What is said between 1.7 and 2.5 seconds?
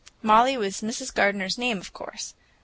of course.